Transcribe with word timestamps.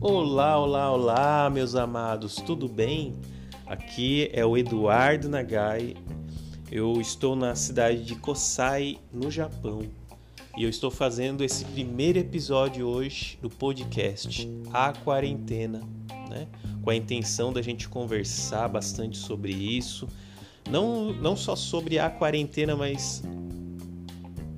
Olá, 0.00 0.58
olá, 0.58 0.92
olá, 0.92 1.50
meus 1.50 1.74
amados, 1.74 2.36
tudo 2.36 2.68
bem? 2.68 3.14
Aqui 3.66 4.28
é 4.32 4.44
o 4.44 4.56
Eduardo 4.58 5.28
Nagai. 5.28 5.96
Eu 6.70 7.00
estou 7.00 7.34
na 7.34 7.54
cidade 7.54 8.04
de 8.04 8.14
Kosai, 8.16 8.98
no 9.10 9.30
Japão, 9.30 9.82
e 10.56 10.64
eu 10.64 10.68
estou 10.68 10.90
fazendo 10.90 11.42
esse 11.42 11.64
primeiro 11.64 12.18
episódio 12.18 12.86
hoje 12.86 13.38
do 13.40 13.48
podcast 13.48 14.46
A 14.72 14.92
Quarentena, 14.92 15.80
né? 16.28 16.46
Com 16.82 16.90
a 16.90 16.94
intenção 16.94 17.52
da 17.52 17.62
gente 17.62 17.88
conversar 17.88 18.68
bastante 18.68 19.16
sobre 19.16 19.52
isso, 19.52 20.06
não, 20.70 21.12
não 21.14 21.34
só 21.36 21.56
sobre 21.56 21.98
a 21.98 22.10
quarentena, 22.10 22.76
mas 22.76 23.22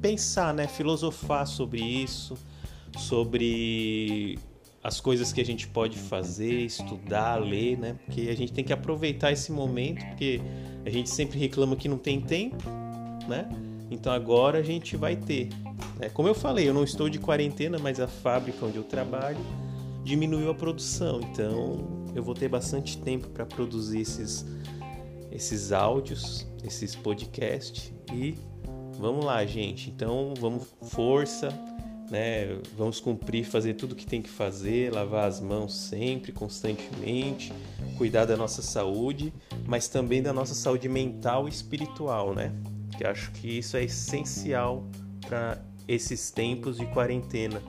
pensar, 0.09 0.54
né? 0.54 0.66
Filosofar 0.66 1.46
sobre 1.46 1.82
isso, 1.82 2.35
sobre 2.96 4.39
as 4.82 5.00
coisas 5.00 5.32
que 5.32 5.40
a 5.40 5.44
gente 5.44 5.68
pode 5.68 5.99
fazer, 5.99 6.64
estudar, 6.64 7.36
ler, 7.36 7.76
né? 7.79 7.96
Porque 8.04 8.22
a 8.22 8.36
gente 8.36 8.52
tem 8.52 8.64
que 8.64 8.72
aproveitar 8.72 9.32
esse 9.32 9.52
momento, 9.52 10.04
porque 10.07 10.40
a 10.86 10.90
gente 10.90 11.11
sempre 11.11 11.39
reclama 11.39 11.76
que 11.76 11.89
não 11.89 11.99
tem 11.99 12.21
tempo, 12.21 12.57
né? 13.29 13.49
Então 13.90 14.13
agora 14.13 14.58
a 14.58 14.63
gente 14.63 14.96
vai 14.96 15.14
ter. 15.16 15.49
Né? 15.99 16.08
Como 16.08 16.29
eu 16.29 16.35
falei, 16.35 16.68
eu 16.68 16.75
não 16.75 16.85
estou 16.85 17.08
de 17.08 17.18
quarentena, 17.18 17.79
mas 17.79 18.00
a 18.00 18.08
fábrica 18.08 18.64
onde 18.64 18.77
eu 18.77 18.85
trabalho 18.85 19.38
diminuiu 20.04 20.50
a 20.50 20.54
produção, 20.54 21.21
então 21.21 22.08
eu 22.14 22.22
vou 22.22 22.35
ter 22.35 22.49
bastante 22.49 22.96
tempo 22.96 23.29
para 23.29 23.44
produzir 23.44 24.00
esses, 24.00 24.46
esses 25.30 25.71
áudios, 25.71 26.46
esses 26.64 26.96
podcasts 26.96 27.93
e 28.11 28.35
vamos 28.98 29.25
lá, 29.25 29.44
gente. 29.46 29.90
Então 29.90 30.34
vamos 30.38 30.66
força 30.82 31.48
né? 32.11 32.58
Vamos 32.77 33.00
cumprir, 33.00 33.44
fazer 33.44 33.74
tudo 33.74 33.92
o 33.92 33.94
que 33.94 34.06
tem 34.06 34.22
que 34.22 34.28
fazer, 34.28 34.92
lavar 34.92 35.28
as 35.28 35.40
mãos 35.40 35.74
sempre, 35.74 36.32
constantemente, 36.32 37.52
cuidar 37.96 38.24
da 38.24 38.36
nossa 38.36 38.62
saúde, 38.62 39.32
mas 39.66 39.88
também 39.88 40.22
da 40.22 40.32
nossa 40.32 40.55
saúde 40.55 40.88
mental 40.88 41.46
e 41.46 41.50
espiritual, 41.50 42.34
né? 42.34 42.52
Que 42.96 43.06
acho 43.06 43.30
que 43.32 43.58
isso 43.58 43.77
é 43.77 43.84
essencial 43.84 44.88
para 45.27 45.62
esses 45.86 46.30
tempos 46.30 46.78
de 46.78 46.86
quarentena. 46.86 47.62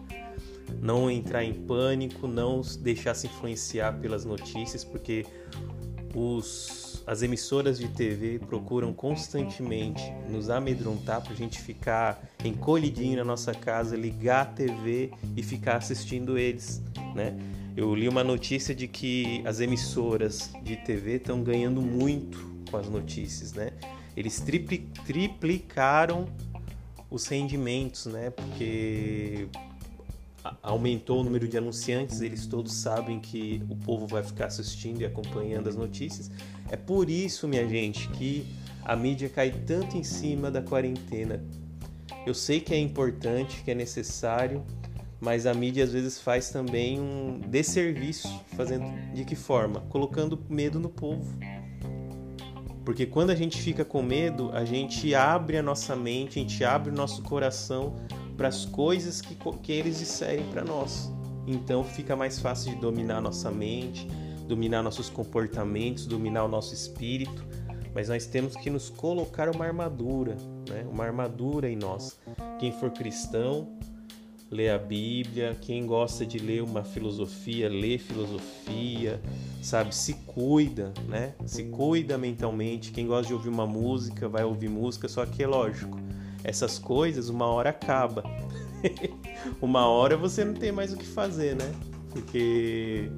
Não 0.82 1.10
entrar 1.10 1.44
em 1.44 1.54
pânico, 1.54 2.28
não 2.28 2.62
deixar 2.80 3.16
se 3.16 3.28
influenciar 3.28 4.00
pelas 4.00 4.24
notícias, 4.24 4.84
porque 4.84 5.26
os 6.14 6.90
as 7.10 7.24
emissoras 7.24 7.80
de 7.80 7.88
TV 7.88 8.38
procuram 8.38 8.94
constantemente 8.94 10.04
nos 10.30 10.48
amedrontar 10.48 11.24
para 11.24 11.34
a 11.34 11.36
gente 11.36 11.60
ficar 11.60 12.22
encolhidinho 12.46 13.18
na 13.18 13.24
nossa 13.24 13.52
casa, 13.52 13.98
ligar 13.98 14.42
a 14.42 14.46
TV 14.46 15.12
e 15.36 15.42
ficar 15.42 15.78
assistindo 15.78 16.38
eles, 16.38 16.84
né? 17.16 17.36
Eu 17.76 17.96
li 17.96 18.08
uma 18.08 18.24
notícia 18.24 18.76
de 18.76 18.88
que 18.88 19.42
as 19.44 19.60
emissoras 19.60 20.52
de 20.62 20.76
TV 20.76 21.16
estão 21.16 21.42
ganhando 21.42 21.82
muito 21.82 22.38
com 22.70 22.78
as 22.78 22.88
notícias, 22.88 23.54
né? 23.54 23.72
Eles 24.16 24.40
tripli 24.40 24.88
triplicaram 25.04 26.28
os 27.10 27.26
rendimentos, 27.26 28.06
né? 28.06 28.30
Porque 28.30 29.48
aumentou 30.62 31.22
o 31.22 31.24
número 31.24 31.48
de 31.48 31.58
anunciantes, 31.58 32.22
eles 32.22 32.46
todos 32.46 32.74
sabem 32.74 33.20
que 33.20 33.62
o 33.70 33.76
povo 33.76 34.08
vai 34.08 34.24
ficar 34.24 34.46
assistindo 34.46 35.02
e 35.02 35.06
acompanhando 35.06 35.68
as 35.68 35.76
notícias. 35.76 36.32
É 36.70 36.76
por 36.76 37.10
isso, 37.10 37.48
minha 37.48 37.68
gente, 37.68 38.08
que 38.10 38.46
a 38.84 38.96
mídia 38.96 39.30
cai 39.30 39.52
tanto 39.52 39.98
em 39.98 40.04
cima 40.04 40.50
da 40.50 40.62
quarentena. 40.62 41.44
Eu 42.26 42.34
sei 42.34 42.60
que 42.60 42.74
é 42.74 42.80
importante, 42.80 43.64
que 43.64 43.72
é 43.72 43.76
necessário, 43.76 44.64
mas 45.20 45.46
a 45.46 45.54
mídia 45.54 45.84
às 45.84 45.92
vezes 45.92 46.20
faz 46.20 46.50
também 46.50 47.00
um 47.00 47.40
desserviço, 47.40 48.30
fazendo 48.56 48.86
de 49.14 49.26
que 49.26 49.36
forma? 49.36 49.82
Colocando 49.82 50.40
medo 50.50 50.80
no 50.80 50.90
povo. 50.90 51.38
Porque 52.86 53.06
quando 53.06 53.30
a 53.30 53.36
gente 53.36 53.62
fica 53.62 53.86
com 53.86 54.02
medo, 54.02 54.50
a 54.52 54.66
gente 54.66 55.14
abre 55.14 55.58
a 55.58 55.62
nossa 55.62 55.96
mente, 55.96 56.40
a 56.40 56.42
gente 56.42 56.64
abre 56.64 56.90
o 56.90 56.96
nosso 56.96 57.22
coração 57.22 57.96
para 58.40 58.48
as 58.48 58.64
coisas 58.64 59.20
que, 59.20 59.36
que 59.62 59.72
eles 59.74 60.00
disserem 60.00 60.46
para 60.46 60.64
nós. 60.64 61.12
Então 61.46 61.84
fica 61.84 62.16
mais 62.16 62.40
fácil 62.40 62.74
de 62.74 62.80
dominar 62.80 63.20
nossa 63.20 63.52
mente, 63.52 64.08
dominar 64.48 64.82
nossos 64.82 65.10
comportamentos, 65.10 66.06
dominar 66.06 66.46
o 66.46 66.48
nosso 66.48 66.74
espírito. 66.74 67.46
Mas 67.94 68.08
nós 68.08 68.26
temos 68.26 68.56
que 68.56 68.70
nos 68.70 68.90
colocar 68.90 69.54
uma 69.54 69.66
armadura, 69.66 70.38
né? 70.70 70.86
uma 70.90 71.04
armadura 71.04 71.70
em 71.70 71.76
nós. 71.76 72.18
Quem 72.58 72.72
for 72.72 72.92
cristão, 72.92 73.78
lê 74.50 74.70
a 74.70 74.78
Bíblia. 74.78 75.58
Quem 75.60 75.86
gosta 75.86 76.26
de 76.26 76.40
ler 76.40 76.64
uma 76.64 76.82
filosofia, 76.82 77.68
lê 77.68 77.98
filosofia, 77.98 79.20
sabe? 79.62 79.94
Se 79.94 80.14
cuida, 80.14 80.94
né? 81.10 81.34
Se 81.46 81.64
cuida 81.64 82.18
mentalmente. 82.18 82.94
Quem 82.94 83.06
gosta 83.06 83.28
de 83.28 83.34
ouvir 83.34 83.50
uma 83.50 83.68
música, 83.68 84.30
vai 84.30 84.46
ouvir 84.46 84.70
música. 84.70 85.10
Só 85.10 85.26
que 85.26 85.44
é 85.44 85.48
lógico, 85.48 86.00
essas 86.44 86.80
coisas, 86.80 87.30
uma 87.30 87.48
hora 87.48 87.70
acaba. 87.70 88.24
uma 89.62 89.88
hora 89.88 90.16
você 90.16 90.44
não 90.44 90.54
tem 90.54 90.72
mais 90.72 90.94
o 90.94 90.98
que 90.98 91.06
fazer, 91.06 91.56
né? 91.56 91.72
Porque 92.12 93.10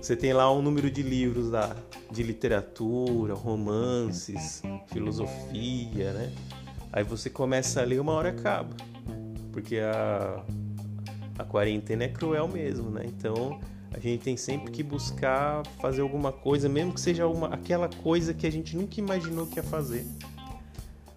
você 0.00 0.16
tem 0.16 0.32
lá 0.32 0.52
um 0.52 0.62
número 0.62 0.90
de 0.90 1.02
livros 1.02 1.50
lá, 1.50 1.76
de 2.10 2.22
literatura, 2.22 3.34
romances, 3.34 4.62
filosofia, 4.86 6.12
né? 6.12 6.32
Aí 6.92 7.04
você 7.04 7.30
começa 7.30 7.80
a 7.80 7.84
ler, 7.84 8.00
uma 8.00 8.12
hora 8.12 8.30
acaba. 8.30 8.74
Porque 9.52 9.78
a, 9.78 10.44
a 11.38 11.44
quarentena 11.44 12.04
é 12.04 12.08
cruel 12.08 12.48
mesmo, 12.48 12.90
né? 12.90 13.04
Então 13.06 13.60
a 13.92 13.98
gente 13.98 14.22
tem 14.22 14.36
sempre 14.36 14.70
que 14.70 14.82
buscar 14.82 15.66
fazer 15.80 16.00
alguma 16.00 16.32
coisa, 16.32 16.68
mesmo 16.68 16.92
que 16.94 17.00
seja 17.00 17.26
uma, 17.26 17.48
aquela 17.48 17.88
coisa 17.88 18.32
que 18.32 18.46
a 18.46 18.50
gente 18.50 18.76
nunca 18.76 19.00
imaginou 19.00 19.46
que 19.46 19.56
ia 19.56 19.62
fazer. 19.62 20.06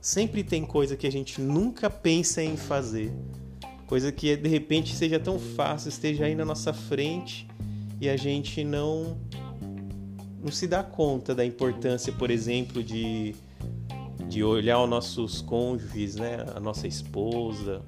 Sempre 0.04 0.44
tem 0.44 0.66
coisa 0.66 0.98
que 0.98 1.08
a 1.08 1.10
gente 1.10 1.40
nunca 1.40 1.90
pensa 1.90 2.44
em 2.44 2.58
fazer, 2.58 3.10
coisa 3.88 4.12
que 4.12 4.36
de 4.36 4.50
repente 4.50 4.94
seja 4.94 5.18
tão 5.18 5.40
fácil, 5.40 5.88
esteja 5.88 6.26
aí 6.26 6.36
na 6.36 6.44
nossa 6.44 6.74
frente 6.74 7.48
e 8.02 8.10
a 8.10 8.18
gente 8.18 8.66
não 8.66 9.18
não 10.44 10.52
se 10.52 10.68
dá 10.68 10.84
conta 10.84 11.34
da 11.34 11.46
importância, 11.46 12.12
por 12.12 12.30
exemplo, 12.30 12.84
de 12.84 13.34
de 14.28 14.44
olhar 14.44 14.84
os 14.84 14.90
nossos 14.90 15.42
cônjuges, 15.42 16.16
né, 16.16 16.46
a 16.54 16.60
nossa 16.60 16.86
esposa, 16.86 17.82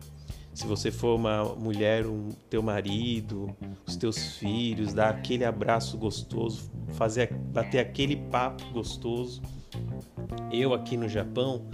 se 0.53 0.65
você 0.65 0.89
for 0.91 1.17
uma 1.17 1.43
mulher, 1.55 2.07
um, 2.07 2.29
teu 2.49 2.63
marido, 2.63 3.53
os 3.85 3.97
teus 3.97 4.37
filhos, 4.37 4.93
dar 4.93 5.09
aquele 5.09 5.43
abraço 5.43 5.97
gostoso, 5.97 6.71
fazer 6.93 7.33
bater 7.33 7.79
aquele 7.79 8.15
papo 8.15 8.63
gostoso. 8.71 9.41
Eu 10.49 10.73
aqui 10.73 10.95
no 10.95 11.09
Japão, 11.09 11.67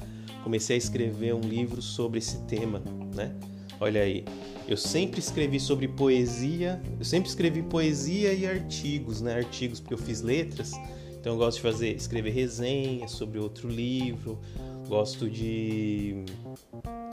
comecei 0.43 0.75
a 0.75 0.77
escrever 0.77 1.33
um 1.33 1.41
livro 1.41 1.81
sobre 1.81 2.19
esse 2.19 2.37
tema, 2.45 2.81
né? 3.15 3.33
Olha 3.79 4.01
aí, 4.01 4.23
eu 4.67 4.77
sempre 4.77 5.19
escrevi 5.19 5.59
sobre 5.59 5.87
poesia, 5.87 6.81
eu 6.99 7.05
sempre 7.05 7.29
escrevi 7.29 7.63
poesia 7.63 8.31
e 8.33 8.45
artigos, 8.45 9.21
né? 9.21 9.35
Artigos 9.35 9.79
porque 9.79 9.93
eu 9.93 9.97
fiz 9.97 10.21
letras, 10.21 10.71
então 11.19 11.33
eu 11.33 11.37
gosto 11.37 11.57
de 11.57 11.63
fazer, 11.63 11.95
escrever 11.95 12.31
resenhas 12.31 13.11
sobre 13.11 13.39
outro 13.39 13.67
livro, 13.67 14.39
gosto 14.87 15.29
de, 15.29 16.23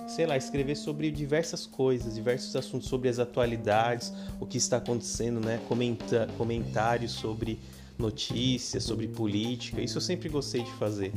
sei 0.06 0.27
lá, 0.27 0.37
escrever 0.37 0.77
sobre 0.77 1.11
diversas 1.11 1.67
coisas, 1.67 2.15
diversos 2.15 2.55
assuntos 2.56 2.88
sobre 2.88 3.09
as 3.09 3.19
atualidades, 3.19 4.12
o 4.41 4.47
que 4.47 4.59
está 4.59 4.77
acontecendo, 4.78 5.41
né? 5.41 5.61
Comenta, 5.69 6.28
comentários 6.37 7.12
sobre 7.12 7.59
notícias, 7.99 8.85
sobre 8.85 9.09
política, 9.09 9.81
isso 9.81 9.99
eu 9.99 10.03
sempre 10.03 10.29
gostei 10.29 10.63
de 10.63 10.71
fazer. 10.73 11.13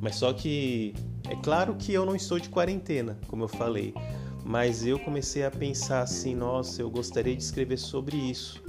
Mas 0.00 0.16
só 0.16 0.32
que 0.32 0.94
é 1.28 1.34
claro 1.36 1.74
que 1.76 1.92
eu 1.92 2.04
não 2.04 2.14
estou 2.14 2.38
de 2.38 2.48
quarentena, 2.48 3.18
como 3.26 3.44
eu 3.44 3.48
falei, 3.48 3.94
mas 4.44 4.84
eu 4.86 4.98
comecei 4.98 5.44
a 5.44 5.50
pensar 5.50 6.02
assim, 6.02 6.34
nossa, 6.34 6.82
eu 6.82 6.90
gostaria 6.90 7.34
de 7.34 7.42
escrever 7.42 7.78
sobre 7.78 8.16
isso. 8.16 8.62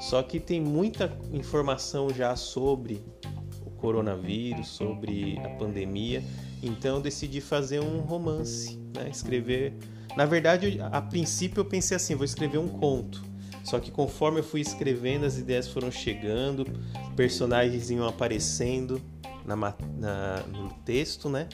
Só 0.00 0.22
que 0.22 0.38
tem 0.38 0.60
muita 0.60 1.16
informação 1.32 2.10
já 2.10 2.36
sobre 2.36 3.02
o 3.64 3.70
coronavírus, 3.70 4.68
sobre 4.68 5.38
a 5.38 5.48
pandemia, 5.50 6.22
então 6.62 6.96
eu 6.96 7.02
decidi 7.02 7.40
fazer 7.40 7.80
um 7.80 8.00
romance, 8.00 8.78
né? 8.94 9.08
escrever. 9.10 9.74
Na 10.16 10.26
verdade, 10.26 10.78
a 10.80 11.00
princípio 11.00 11.60
eu 11.60 11.64
pensei 11.64 11.96
assim, 11.96 12.14
vou 12.14 12.24
escrever 12.24 12.58
um 12.58 12.68
conto. 12.68 13.31
Só 13.64 13.78
que 13.78 13.90
conforme 13.90 14.40
eu 14.40 14.44
fui 14.44 14.60
escrevendo, 14.60 15.24
as 15.24 15.38
ideias 15.38 15.68
foram 15.68 15.90
chegando, 15.90 16.66
personagens 17.16 17.90
iam 17.90 18.06
aparecendo, 18.06 19.00
na, 19.44 19.56
na, 19.56 20.42
no 20.46 20.70
texto, 20.84 21.28
né? 21.28 21.48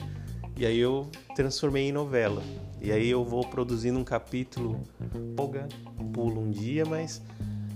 E 0.57 0.65
aí 0.65 0.77
eu 0.77 1.09
transformei 1.35 1.87
em 1.87 1.91
novela. 1.91 2.43
E 2.81 2.91
aí 2.91 3.09
eu 3.09 3.23
vou 3.23 3.45
produzindo 3.45 3.99
um 3.99 4.03
capítulo, 4.03 4.83
folga, 5.35 5.67
pulo 6.13 6.41
um 6.41 6.49
dia, 6.49 6.85
mas 6.85 7.21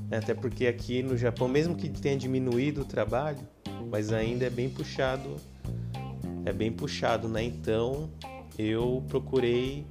né, 0.09 0.17
até 0.17 0.33
porque 0.33 0.67
aqui 0.67 1.03
no 1.03 1.17
Japão, 1.17 1.47
mesmo 1.47 1.75
que 1.75 1.89
tenha 1.89 2.17
diminuído 2.17 2.81
o 2.81 2.85
trabalho, 2.85 3.39
mas 3.89 4.11
ainda 4.11 4.45
é 4.45 4.49
bem 4.49 4.69
puxado, 4.69 5.35
é 6.45 6.53
bem 6.53 6.71
puxado, 6.71 7.27
né? 7.27 7.43
Então 7.43 8.09
eu 8.57 9.03
procurei 9.07 9.85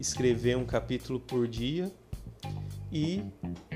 escrever 0.00 0.56
um 0.56 0.64
capítulo 0.64 1.18
por 1.20 1.46
dia 1.46 1.90
e 2.90 3.22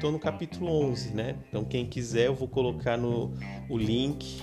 tô 0.00 0.10
no 0.10 0.18
capítulo 0.18 0.70
11, 0.70 1.14
né? 1.14 1.36
Então 1.48 1.64
quem 1.64 1.86
quiser 1.86 2.26
eu 2.26 2.34
vou 2.34 2.48
colocar 2.48 2.96
no 2.96 3.32
o 3.68 3.76
link 3.76 4.42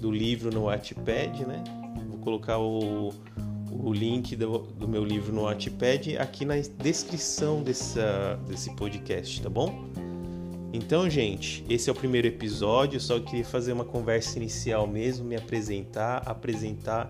do 0.00 0.10
livro 0.10 0.52
no 0.52 0.64
Wattpad, 0.64 1.44
né? 1.46 1.62
Vou 2.08 2.18
colocar 2.18 2.58
o, 2.58 3.12
o 3.70 3.92
link 3.92 4.34
do, 4.34 4.58
do 4.58 4.88
meu 4.88 5.04
livro 5.04 5.32
no 5.32 5.42
Wattpad 5.42 6.16
aqui 6.18 6.44
na 6.44 6.54
descrição 6.56 7.62
dessa, 7.62 8.38
desse 8.48 8.74
podcast, 8.74 9.40
tá 9.42 9.48
bom? 9.48 9.90
Então, 10.72 11.10
gente, 11.10 11.64
esse 11.68 11.90
é 11.90 11.92
o 11.92 11.96
primeiro 11.96 12.28
episódio. 12.28 13.00
Só 13.00 13.18
queria 13.18 13.44
fazer 13.44 13.72
uma 13.72 13.84
conversa 13.84 14.38
inicial 14.38 14.86
mesmo, 14.86 15.26
me 15.26 15.34
apresentar, 15.34 16.18
apresentar 16.26 17.08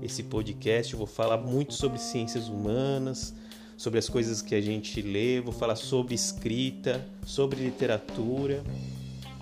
esse 0.00 0.22
podcast. 0.22 0.92
Eu 0.92 0.98
vou 0.98 1.06
falar 1.06 1.36
muito 1.36 1.74
sobre 1.74 1.98
ciências 1.98 2.48
humanas, 2.48 3.34
sobre 3.82 3.98
as 3.98 4.08
coisas 4.08 4.40
que 4.40 4.54
a 4.54 4.60
gente 4.60 5.02
lê, 5.02 5.40
vou 5.40 5.52
falar 5.52 5.74
sobre 5.74 6.14
escrita, 6.14 7.04
sobre 7.26 7.64
literatura, 7.64 8.62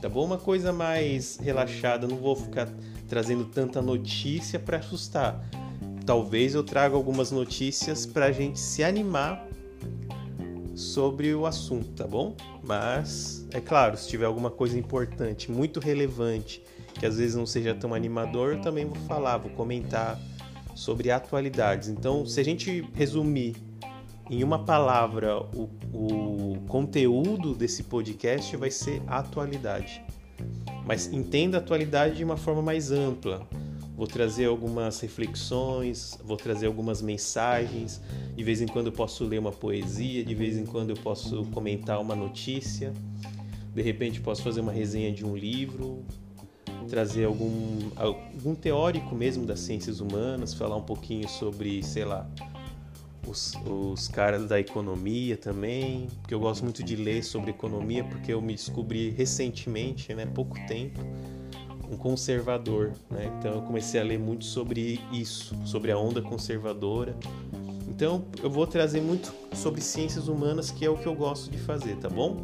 tá 0.00 0.08
bom? 0.08 0.24
Uma 0.24 0.38
coisa 0.38 0.72
mais 0.72 1.36
relaxada, 1.36 2.06
não 2.06 2.16
vou 2.16 2.34
ficar 2.34 2.66
trazendo 3.06 3.44
tanta 3.44 3.82
notícia 3.82 4.58
para 4.58 4.78
assustar. 4.78 5.46
Talvez 6.06 6.54
eu 6.54 6.64
traga 6.64 6.96
algumas 6.96 7.30
notícias 7.30 8.06
para 8.06 8.24
a 8.24 8.32
gente 8.32 8.58
se 8.58 8.82
animar 8.82 9.46
sobre 10.74 11.34
o 11.34 11.44
assunto, 11.44 11.90
tá 11.90 12.06
bom? 12.06 12.34
Mas, 12.62 13.46
é 13.52 13.60
claro, 13.60 13.94
se 13.98 14.08
tiver 14.08 14.24
alguma 14.24 14.50
coisa 14.50 14.78
importante, 14.78 15.52
muito 15.52 15.80
relevante, 15.80 16.62
que 16.98 17.04
às 17.04 17.18
vezes 17.18 17.36
não 17.36 17.44
seja 17.44 17.74
tão 17.74 17.92
animador, 17.92 18.54
eu 18.54 18.60
também 18.62 18.86
vou 18.86 18.96
falar, 19.06 19.36
vou 19.36 19.50
comentar 19.50 20.18
sobre 20.74 21.10
atualidades. 21.10 21.90
Então, 21.90 22.24
se 22.24 22.40
a 22.40 22.42
gente 22.42 22.88
resumir 22.94 23.68
em 24.30 24.44
uma 24.44 24.60
palavra 24.60 25.40
o, 25.40 25.68
o 25.92 26.60
conteúdo 26.68 27.52
desse 27.52 27.82
podcast, 27.82 28.56
vai 28.56 28.70
ser 28.70 29.02
atualidade. 29.08 30.00
Mas 30.86 31.12
entenda 31.12 31.58
a 31.58 31.60
atualidade 31.60 32.16
de 32.16 32.24
uma 32.24 32.36
forma 32.36 32.62
mais 32.62 32.92
ampla. 32.92 33.46
Vou 33.96 34.06
trazer 34.06 34.46
algumas 34.46 35.00
reflexões, 35.00 36.16
vou 36.24 36.36
trazer 36.36 36.66
algumas 36.66 37.02
mensagens. 37.02 38.00
De 38.36 38.44
vez 38.44 38.62
em 38.62 38.66
quando 38.66 38.86
eu 38.86 38.92
posso 38.92 39.24
ler 39.24 39.40
uma 39.40 39.50
poesia, 39.50 40.24
de 40.24 40.34
vez 40.34 40.56
em 40.56 40.64
quando 40.64 40.90
eu 40.90 40.96
posso 40.96 41.44
comentar 41.46 42.00
uma 42.00 42.14
notícia. 42.14 42.92
De 43.74 43.82
repente 43.82 44.20
posso 44.20 44.42
fazer 44.42 44.60
uma 44.60 44.72
resenha 44.72 45.12
de 45.12 45.26
um 45.26 45.36
livro, 45.36 46.04
trazer 46.88 47.24
algum, 47.24 47.90
algum 47.96 48.54
teórico 48.54 49.14
mesmo 49.14 49.44
das 49.44 49.60
ciências 49.60 50.00
humanas, 50.00 50.54
falar 50.54 50.76
um 50.76 50.82
pouquinho 50.82 51.28
sobre, 51.28 51.82
sei 51.82 52.04
lá, 52.04 52.28
os, 53.30 53.54
os 53.64 54.08
caras 54.08 54.46
da 54.48 54.58
economia 54.58 55.36
também, 55.36 56.08
porque 56.20 56.34
eu 56.34 56.40
gosto 56.40 56.64
muito 56.64 56.82
de 56.82 56.96
ler 56.96 57.22
sobre 57.22 57.50
economia, 57.50 58.04
porque 58.04 58.32
eu 58.32 58.42
me 58.42 58.54
descobri 58.54 59.10
recentemente, 59.10 60.12
né, 60.14 60.26
pouco 60.26 60.58
tempo, 60.66 61.00
um 61.90 61.96
conservador, 61.96 62.92
né? 63.10 63.32
Então 63.38 63.54
eu 63.54 63.62
comecei 63.62 64.00
a 64.00 64.04
ler 64.04 64.18
muito 64.18 64.44
sobre 64.44 65.00
isso, 65.12 65.56
sobre 65.64 65.90
a 65.90 65.98
onda 65.98 66.22
conservadora. 66.22 67.16
Então 67.88 68.24
eu 68.42 68.48
vou 68.48 68.66
trazer 68.66 69.00
muito 69.00 69.32
sobre 69.54 69.80
ciências 69.80 70.28
humanas, 70.28 70.70
que 70.70 70.84
é 70.84 70.90
o 70.90 70.96
que 70.96 71.06
eu 71.06 71.14
gosto 71.14 71.50
de 71.50 71.58
fazer, 71.58 71.96
tá 71.96 72.08
bom? 72.08 72.36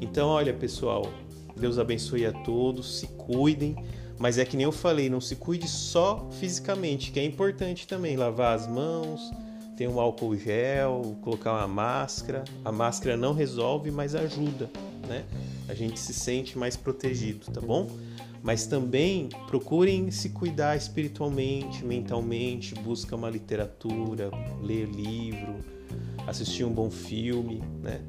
Então 0.00 0.28
olha, 0.28 0.52
pessoal, 0.52 1.10
Deus 1.56 1.78
abençoe 1.78 2.26
a 2.26 2.32
todos, 2.32 2.98
se 2.98 3.06
cuidem, 3.06 3.74
mas 4.18 4.36
é 4.36 4.44
que 4.44 4.56
nem 4.56 4.64
eu 4.64 4.72
falei, 4.72 5.08
não 5.08 5.20
se 5.20 5.36
cuide 5.36 5.66
só 5.66 6.28
fisicamente, 6.32 7.10
que 7.10 7.18
é 7.18 7.24
importante 7.24 7.86
também 7.86 8.16
lavar 8.16 8.54
as 8.54 8.66
mãos, 8.66 9.32
ter 9.76 9.88
um 9.88 10.00
álcool 10.00 10.36
gel, 10.36 11.16
colocar 11.22 11.52
uma 11.52 11.68
máscara. 11.68 12.44
A 12.64 12.70
máscara 12.70 13.16
não 13.16 13.32
resolve, 13.32 13.90
mas 13.90 14.14
ajuda, 14.14 14.70
né? 15.08 15.24
A 15.68 15.74
gente 15.74 15.98
se 15.98 16.12
sente 16.12 16.58
mais 16.58 16.76
protegido, 16.76 17.46
tá 17.52 17.60
bom? 17.60 17.90
Mas 18.42 18.66
também 18.66 19.30
procurem 19.46 20.10
se 20.10 20.28
cuidar 20.28 20.76
espiritualmente, 20.76 21.84
mentalmente, 21.84 22.74
busca 22.74 23.16
uma 23.16 23.30
literatura, 23.30 24.30
ler 24.62 24.86
livro, 24.86 25.56
assistir 26.26 26.64
um 26.64 26.72
bom 26.72 26.90
filme, 26.90 27.62
né? 27.82 28.02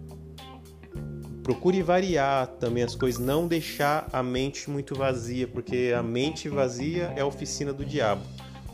Procure 1.42 1.82
variar 1.84 2.48
também 2.48 2.84
as 2.84 2.96
coisas, 2.96 3.24
não 3.24 3.48
deixar 3.48 4.10
a 4.12 4.24
mente 4.24 4.70
muito 4.70 4.96
vazia, 4.96 5.48
porque 5.48 5.94
a 5.96 6.02
mente 6.02 6.50
vazia 6.50 7.14
é 7.16 7.22
a 7.22 7.26
oficina 7.26 7.72
do 7.72 7.86
diabo. 7.86 8.24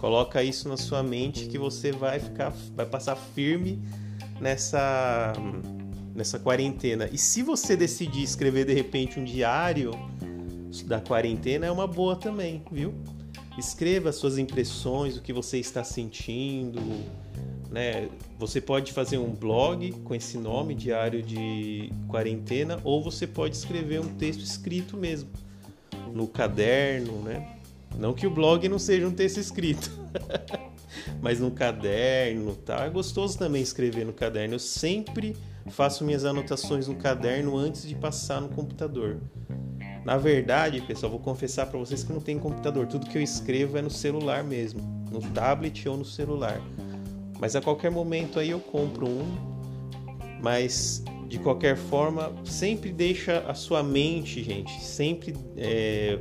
Coloca 0.02 0.42
isso 0.42 0.68
na 0.68 0.78
sua 0.78 1.04
mente 1.04 1.46
que 1.46 1.60
você 1.60 1.92
vai 1.92 2.20
ficar, 2.20 2.52
vai 2.76 2.88
passar 2.88 3.16
firme 3.16 3.80
nessa 4.40 5.32
nessa 6.16 6.40
quarentena. 6.40 7.08
E 7.12 7.20
se 7.20 7.44
você 7.44 7.78
decidir 7.78 8.24
escrever 8.24 8.66
de 8.66 8.74
repente 8.74 9.20
um 9.20 9.24
diário 9.24 9.92
da 10.88 11.00
quarentena, 11.00 11.68
é 11.68 11.72
uma 11.72 11.86
boa 11.86 12.16
também, 12.16 12.64
viu? 12.72 12.96
Escreva 13.60 14.12
suas 14.12 14.40
impressões, 14.40 15.18
o 15.18 15.22
que 15.22 15.32
você 15.32 15.60
está 15.60 15.84
sentindo, 15.84 16.82
né? 17.70 18.10
Você 18.40 18.60
pode 18.60 18.92
fazer 18.92 19.20
um 19.20 19.30
blog 19.30 19.92
com 20.04 20.16
esse 20.16 20.36
nome, 20.36 20.74
Diário 20.74 21.22
de 21.22 21.94
Quarentena, 22.08 22.80
ou 22.84 23.04
você 23.04 23.28
pode 23.28 23.56
escrever 23.56 24.02
um 24.02 24.16
texto 24.16 24.42
escrito 24.42 24.98
mesmo, 24.98 25.30
no 26.12 26.28
caderno, 26.28 27.22
né? 27.22 27.61
Não 27.98 28.14
que 28.14 28.26
o 28.26 28.32
blog 28.32 28.68
não 28.68 28.80
seja 28.80 29.08
um 29.08 29.12
texto 29.12 29.38
escrito, 29.38 29.92
mas 31.22 31.40
no 31.40 31.52
caderno, 31.52 32.56
tá? 32.56 32.86
É 32.86 32.90
gostoso 32.90 33.38
também 33.38 33.62
escrever 33.62 34.06
no 34.06 34.14
caderno. 34.14 34.56
Eu 34.56 34.60
sempre 34.60 35.36
faço 35.70 36.04
minhas 36.04 36.26
anotações 36.26 36.88
no 36.88 36.96
caderno 36.96 37.58
antes 37.58 37.88
de 37.88 37.96
passar 37.96 38.42
no 38.42 38.50
computador. 38.50 39.20
Na 40.04 40.18
verdade, 40.18 40.82
pessoal, 40.82 41.12
vou 41.12 41.20
confessar 41.20 41.68
para 41.68 41.78
vocês 41.78 42.04
que 42.04 42.12
não 42.12 42.20
tem 42.20 42.40
computador. 42.40 42.88
Tudo 42.88 43.06
que 43.06 43.18
eu 43.18 43.22
escrevo 43.22 43.78
é 43.78 43.82
no 43.82 43.92
celular 43.92 44.44
mesmo, 44.44 44.82
no 45.12 45.22
tablet 45.32 45.88
ou 45.88 45.96
no 45.96 46.06
celular. 46.06 46.60
Mas 47.40 47.56
a 47.56 47.62
qualquer 47.62 47.92
momento 47.92 48.40
aí 48.40 48.50
eu 48.50 48.60
compro 48.60 49.08
um. 49.08 49.52
Mas 50.42 51.04
de 51.28 51.40
qualquer 51.40 51.78
forma, 51.78 52.34
sempre 52.44 52.92
deixa 52.92 53.40
a 53.48 53.54
sua 53.54 53.82
mente, 53.82 54.44
gente, 54.44 54.84
sempre 54.84 55.34
é, 55.56 56.20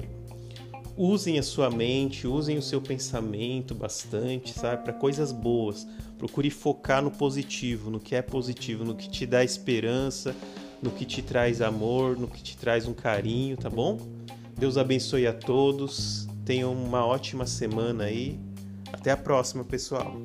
usem 0.97 1.39
a 1.39 1.43
sua 1.43 1.71
mente, 1.71 2.27
usem 2.27 2.59
o 2.59 2.63
seu 2.63 2.81
pensamento 2.81 3.75
bastante, 3.75 4.53
sabe, 4.53 4.85
para 4.85 4.93
coisas 4.93 5.33
boas. 5.33 5.87
Procure 6.19 6.51
focar 6.51 7.03
no 7.03 7.11
positivo, 7.11 7.91
no 7.91 7.99
que 7.99 8.15
é 8.15 8.23
positivo, 8.23 8.85
no 8.85 8.95
que 8.95 9.09
te 9.09 9.25
dá 9.27 9.43
esperança, 9.43 10.35
no 10.83 10.91
que 10.91 11.05
te 11.05 11.23
traz 11.23 11.61
amor, 11.63 12.19
no 12.19 12.29
que 12.29 12.43
te 12.43 12.57
traz 12.57 12.87
um 12.87 12.95
carinho, 12.95 13.57
tá 13.57 13.71
bom? 13.71 13.99
Deus 14.57 14.77
abençoe 14.77 15.27
a 15.27 15.33
todos. 15.33 16.29
Tenham 16.45 16.73
uma 16.73 17.07
ótima 17.07 17.47
semana 17.47 18.05
aí. 18.05 18.39
Até 18.93 19.11
a 19.11 19.17
próxima, 19.17 19.65
pessoal. 19.65 20.21